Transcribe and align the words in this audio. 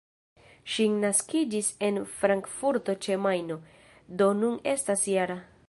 Ŝi 0.75 0.85
naskiĝis 1.01 1.69
en 1.89 1.99
Frankfurto-ĉe-Majno, 2.21 3.61
do 4.23 4.31
nun 4.41 4.59
estas 4.73 5.09
-jara. 5.13 5.37